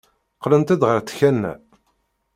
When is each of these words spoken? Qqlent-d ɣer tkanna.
Qqlent-d 0.35 0.81
ɣer 0.87 0.97
tkanna. 1.01 1.53